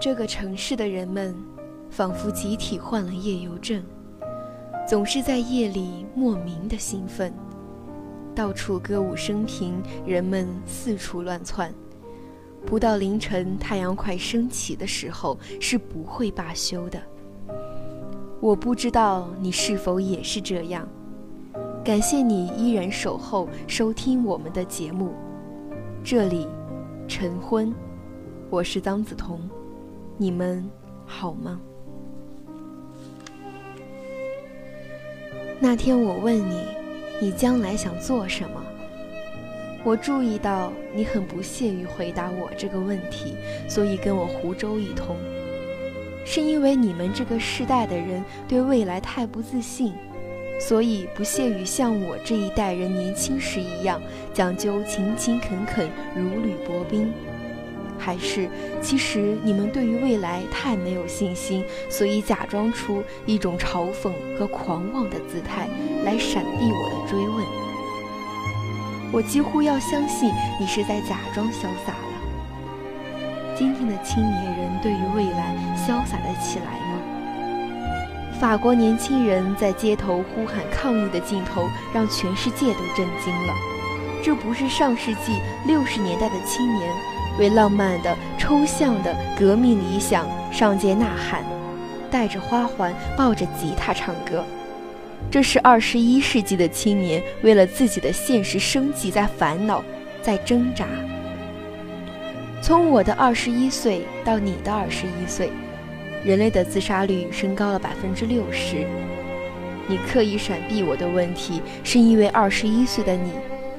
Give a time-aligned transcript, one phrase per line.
[0.00, 1.34] 这个城市的人们，
[1.90, 3.82] 仿佛集体患了夜游症，
[4.86, 7.32] 总是在夜里莫名的兴奋，
[8.32, 11.74] 到处歌舞升平，人们四处乱窜，
[12.64, 17.02] 不到凌晨太阳快升起的时候是不会罢休的。
[18.40, 20.88] 我不知道你是否也是这样，
[21.84, 25.12] 感谢你依然守候收听我们的节目。
[26.04, 26.46] 这里，
[27.08, 27.74] 晨昏，
[28.48, 29.40] 我是张子彤。
[30.20, 30.68] 你们
[31.06, 31.60] 好吗？
[35.60, 36.64] 那天我问你，
[37.20, 38.60] 你将来想做什么？
[39.84, 43.36] 我注意到你很不屑于回答我这个问题，
[43.68, 45.16] 所以跟我胡诌一通。
[46.24, 49.94] 是因为你们这个世代的人对未来太不自信，
[50.60, 54.02] 所以不屑于像我这一代人年轻时一样
[54.34, 57.12] 讲究勤勤恳恳、如履薄冰。
[57.98, 58.48] 还是，
[58.80, 65.68] 其实你们对于未来太没有信心，所以假装出一种嘲讽和狂妄的姿态
[66.04, 67.44] 来闪避我的追问。
[69.10, 71.98] 我几乎要相信你是在假装潇洒了。
[73.56, 77.00] 今天的青年人对于未来潇洒得起来吗？
[78.38, 83.52] 法国年轻人在街头呼喊抗议的镜头让全世界都震惊了。
[84.22, 87.17] 这不是上世纪六十年代的青年。
[87.38, 91.44] 为浪漫的、抽象的革命理想上街呐喊，
[92.10, 94.44] 带着花环，抱着吉他唱歌。
[95.30, 99.82] 这是二十一世纪的青年为了自己的现实生计在烦恼，
[100.22, 100.86] 在挣扎。
[102.60, 105.50] 从我的二十一岁到你的二十一岁，
[106.24, 108.86] 人类的自杀率升高了百分之六十。
[109.86, 113.30] 你刻意闪避我的问题，是因为二十一岁的你，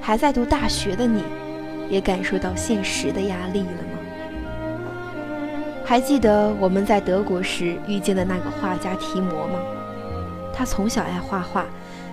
[0.00, 1.22] 还在读大学的你。
[1.88, 3.98] 也感受到现实的压力了吗？
[5.84, 9.58] 还记得我们在德国时遇见的那个画家提摩吗？
[10.52, 11.64] 他从小爱画画，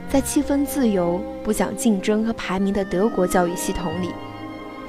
[0.08, 4.12] 在七分自由、不讲竞争和排名的德国教育系统里，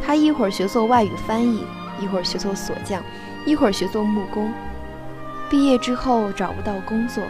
[0.05, 1.65] 他一会儿学做外语翻译，
[2.01, 3.03] 一会儿学做锁匠，
[3.45, 4.53] 一会儿学做木工。
[5.51, 7.25] 毕业之后找不到工作，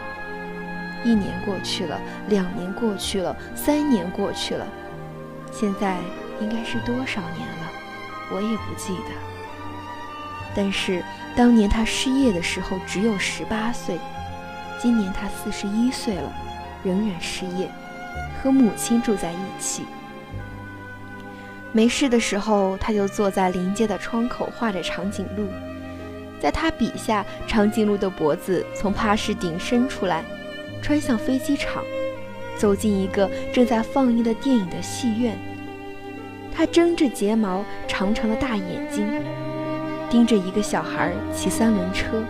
[1.03, 1.99] 一年过去了，
[2.29, 4.67] 两年过去了，三年过去了，
[5.51, 5.97] 现在。
[6.41, 7.71] 应该是多少年了，
[8.31, 9.11] 我也不记得。
[10.55, 11.03] 但是
[11.35, 13.97] 当年他失业的时候只有十八岁，
[14.81, 16.33] 今年他四十一岁了，
[16.83, 17.69] 仍然失业，
[18.41, 19.83] 和母亲住在一起。
[21.73, 25.47] 没事的时候，他就坐在临街的窗口画着长颈鹿。
[26.39, 30.23] 在他笔下，长颈鹿的脖子从帕士顶伸出来，
[30.81, 31.83] 穿向飞机场，
[32.55, 35.37] 走进一个正在放映的电影的戏院。
[36.57, 39.05] 他睁着睫毛，长长的大眼睛，
[40.09, 42.23] 盯着一个小孩骑三轮车。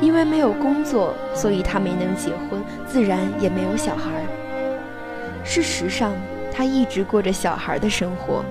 [0.00, 4.22] 因为没有工作，所以他没能结婚，自然也没有小孩。
[5.44, 6.12] 事实上，
[6.54, 8.44] 他一直过着小孩的生活。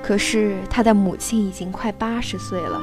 [0.00, 2.80] 可是他的母亲已经快八十岁了。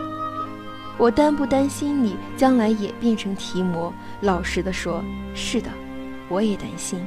[0.98, 3.94] 我担不担心你将来也变成提摩？
[4.20, 5.02] 老实的说，
[5.34, 5.70] 是的，
[6.28, 7.00] 我也担心。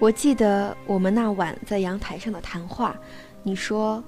[0.00, 2.96] 我记得我们那晚在阳台上的谈话，
[3.42, 4.02] 你说：“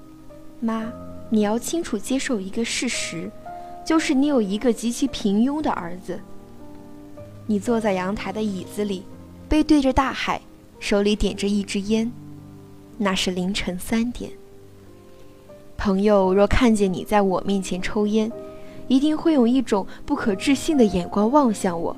[0.59, 0.91] 妈，
[1.29, 3.29] 你要清楚接受一个事实，
[3.85, 6.19] 就是你有一个极其平庸的儿子。”
[7.45, 9.03] 你坐在阳台的椅子里，
[9.47, 10.41] 背对着大海，
[10.79, 12.11] 手里点着一支烟，
[12.97, 14.31] 那是凌晨三点。
[15.77, 18.31] 朋友若看见你在我面前抽烟，
[18.87, 21.95] 一定会用一种不可置信的眼光望向我。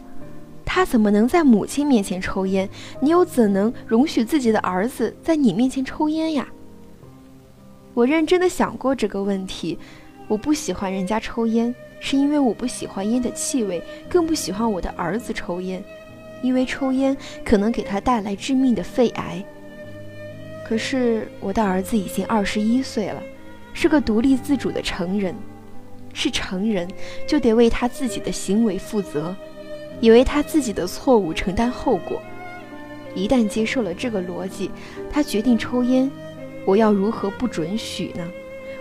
[0.75, 2.69] 他怎么能在母亲面前抽烟？
[2.99, 6.45] 你又怎能容许自己的儿子在你面前抽烟呀？
[7.93, 9.79] 我认真的想过这个问题。
[10.27, 15.81] 我不喜欢人家抽烟，是因为我不喜欢烟的气味，更不喜欢我的儿子抽烟，
[16.41, 17.15] 因为抽烟
[17.45, 19.41] 可能给他带来致命的肺癌。
[20.67, 23.23] 可是我的儿子已经二十一岁了，
[23.71, 25.33] 是个独立自主的成人，
[26.11, 26.85] 是成人
[27.25, 29.33] 就得为他自己的行为负责。
[30.01, 32.21] 以为他自己的错误承担后果，
[33.13, 34.69] 一旦接受了这个逻辑，
[35.11, 36.09] 他决定抽烟。
[36.65, 38.27] 我要如何不准许呢？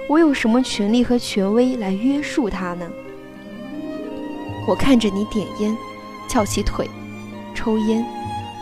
[0.08, 2.90] 我有什么权利和权威来约束他呢？
[4.66, 5.76] 我看着你点烟，
[6.28, 6.88] 翘起腿，
[7.54, 8.04] 抽烟，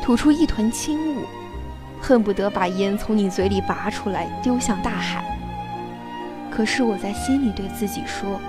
[0.02, 1.22] 吐出一团轻雾，
[2.00, 5.24] 恨不得把烟从你嘴里拔出来丢向大海。
[6.50, 8.40] 可是我在心里对自己说：“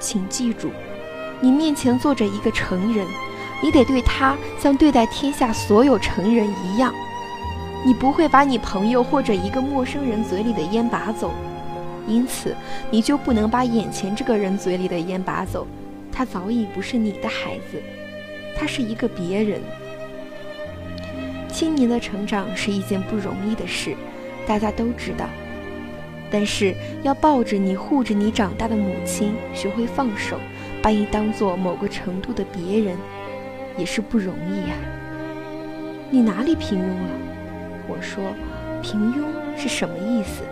[0.00, 0.70] 请记住，
[1.40, 3.06] 你面前坐着一个成人。”
[3.62, 6.94] 你得对他像对待天下所有成人一样，
[7.84, 11.32] 你不会把你朋友或者一个陌生人嘴里的烟拔走，
[12.06, 12.54] 因此
[12.90, 15.66] 你就不能把眼前这个人嘴里的烟拔走。
[16.12, 17.82] 他早已不是你的孩子，
[18.56, 19.60] 他是一个别人。
[21.48, 23.94] 青年的成长是一件不容易的事，
[24.46, 25.26] 大家都知道。
[26.30, 30.38] 但是要抱着你、护着你长大的母亲学会放手，
[30.82, 32.96] 把你当做某个程度的别人，
[33.76, 34.74] 也是不容易呀。
[36.10, 37.10] 你哪里平庸了？
[37.88, 38.22] 我说，
[38.82, 39.24] 平庸
[39.56, 40.42] 是什么意思？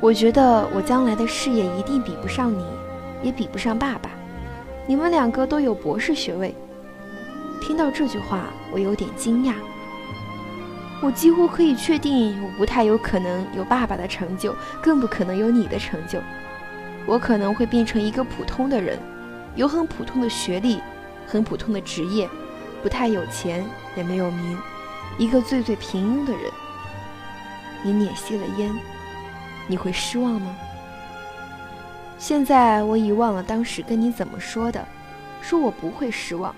[0.00, 2.64] 我觉得我将来的事业一定比不上你，
[3.22, 4.10] 也比不上爸爸。
[4.86, 6.54] 你们两个都有博士学位。
[7.60, 9.54] 听到这句话，我有点惊讶。
[11.00, 16.18] 我几乎可以确定，我不太有可能有爸爸的成就，更不可能有你的成就。
[17.06, 18.98] 我可能会变成一个普通的人，
[19.56, 20.80] 有很普通的学历，
[21.26, 22.28] 很普通的职业，
[22.82, 23.64] 不太有钱，
[23.96, 24.58] 也没有名，
[25.18, 26.42] 一个最最平庸的人。
[27.82, 28.74] 你捻熄了烟，
[29.66, 30.56] 你会失望吗？
[32.18, 34.86] 现在我已忘了当时跟你怎么说的，
[35.42, 36.54] 说我不会失望。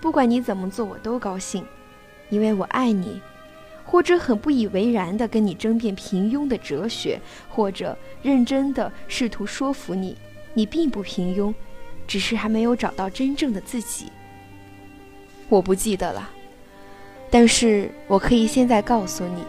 [0.00, 1.64] 不管你怎么做，我都高兴，
[2.30, 3.20] 因为我爱你，
[3.84, 10.16] 或者很不以为然地跟你争辩平庸的哲学，或者认真地试图说服你，
[10.54, 11.52] 你并不平庸，
[12.06, 14.12] 只是还没有找到真正的自己。
[15.48, 16.28] 我不记得了，
[17.30, 19.44] 但是我可以现在告诉你，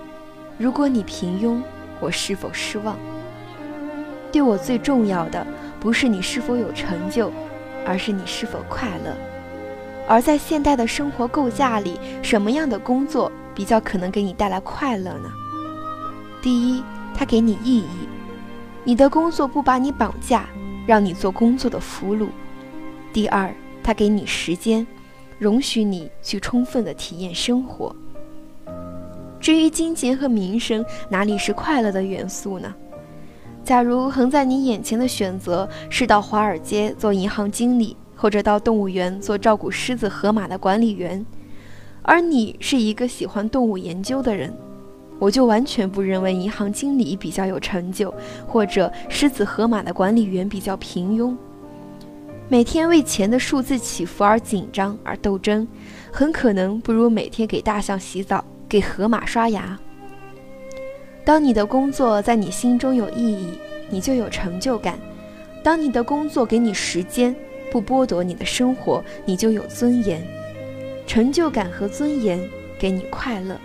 [0.58, 1.62] 如果你平庸，
[2.00, 2.98] 我是否失望？
[4.32, 5.46] 对我最重要的
[5.80, 7.32] 不是你是否有成就，
[7.86, 9.16] 而是你是否快乐。
[10.08, 15.32] 而在现代的生活构架里，什么样的工作比较可能给你带来快乐呢？
[16.42, 16.84] 第一，
[17.16, 17.88] 它给你意义，
[18.84, 20.46] 你的工作不把你绑架，
[20.86, 22.28] 让你做工作的俘虏；
[23.12, 24.86] 第二，它给你时间，
[25.40, 27.96] 容许你去充分的体验生活。
[29.40, 32.74] 至于金钱和名声，哪里是快乐的元素呢？
[33.64, 37.96] 假如横在你眼前的选择是到华尔街做银行经理。
[38.16, 41.26] 或者到动物园做照顾狮子、河马的管理员，
[42.04, 44.56] 而你是一个喜欢动物研究的人，
[45.20, 48.14] 我就完全不认为银行经理比较有成就，
[48.48, 51.36] 或者狮子、河马的管理员比较平庸。
[52.50, 55.68] 每天为钱的数字起伏而紧张而斗争，
[56.12, 59.80] 很可能不如每天给大象洗澡、给河马刷牙。
[61.24, 63.48] 当你的工作在你心中有意义，
[63.90, 64.96] 你就有成就感；
[65.64, 67.36] 当你的工作给你时间。
[67.72, 70.24] 不剥夺你的生活，你就有尊严、
[71.08, 72.40] 成就感和尊严，
[72.78, 73.60] 给你快乐。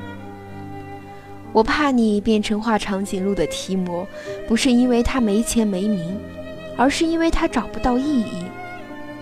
[1.53, 4.07] 我怕你变成画长颈鹿的提摩，
[4.47, 6.17] 不是因为他没钱没名，
[6.77, 8.45] 而是因为他找不到意义。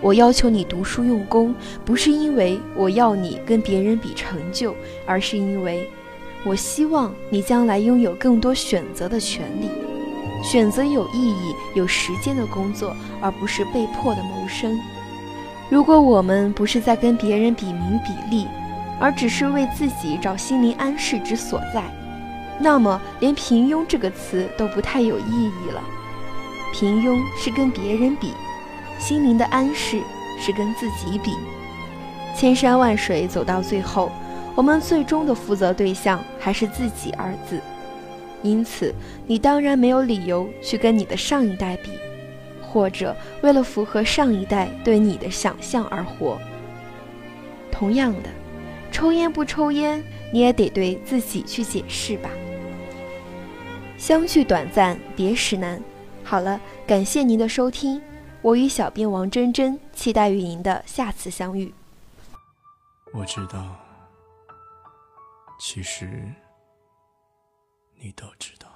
[0.02, 4.74] 我要求你读书用功，不是因为我要你跟别人比成就，
[5.06, 5.88] 而是因为
[6.44, 9.68] 我希望你将来拥有更多选择的权利。
[10.42, 14.78] 选择有意义、有时间的工作，而不是被迫的谋生。
[15.70, 18.46] 如果我们不是在跟别人比名比利，
[19.00, 21.82] 而只是为自己找心灵安适之所在，
[22.58, 25.82] 那么连平庸这个词都不太有意义了。
[26.72, 28.32] 平庸是跟别人比，
[28.98, 30.00] 心灵的安适
[30.38, 31.32] 是跟自己比。
[32.34, 34.10] 千山万水走到最后，
[34.54, 37.60] 我们最终的负责对象还是自己二字。
[38.42, 38.94] 因此，
[39.26, 41.90] 你当然没有理由去跟你的上一代比，
[42.60, 46.38] 或者为了符合上一代对你的想象而活。
[47.72, 48.28] 同样的，
[48.92, 52.28] 抽烟不抽烟，你也得对自己去解释吧。
[54.06, 55.82] 相聚短暂，别时难。
[56.22, 58.00] 好了，感谢您的收听，
[58.40, 61.74] 我与小编王真真期待与您的下次相遇。
[63.12, 63.76] 我知道，
[65.58, 66.32] 其实。
[67.96, 68.75] 你都知道。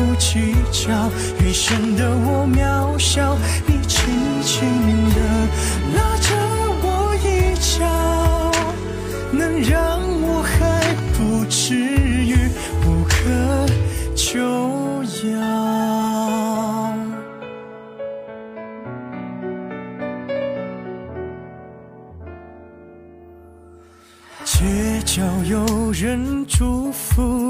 [0.00, 1.10] 不计较，
[1.44, 3.36] 越显得我渺小。
[3.66, 3.98] 你轻
[4.42, 4.66] 轻
[5.10, 5.20] 的
[5.94, 6.28] 拉着
[6.82, 6.86] 我
[7.22, 7.28] 一
[7.60, 7.84] 角，
[9.30, 10.56] 能让我还
[11.12, 12.48] 不至于
[12.86, 13.14] 无可
[14.16, 14.40] 救
[15.28, 15.28] 药。
[24.42, 24.64] 街
[25.04, 27.49] 角有人祝福，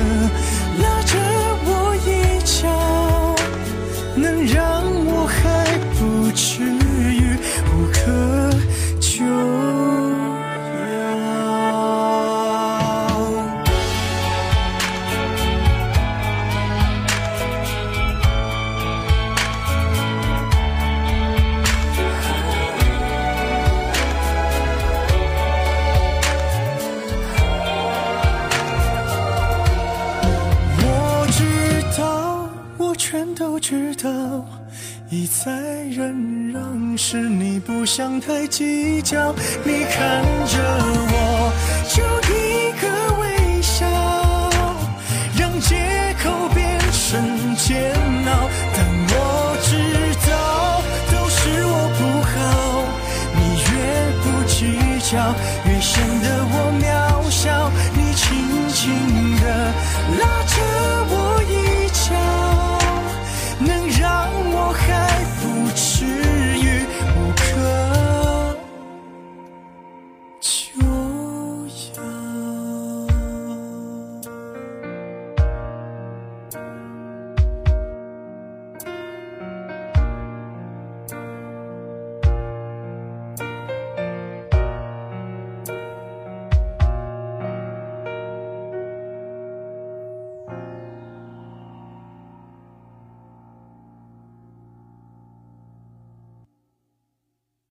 [0.81, 1.40] 拉着
[36.01, 39.35] 忍让是你不想太计较。
[39.63, 40.57] 你看着
[41.13, 41.53] 我，
[41.87, 42.87] 就一个
[43.21, 43.85] 微笑，
[45.37, 45.75] 让借
[46.23, 48.00] 口变成煎熬。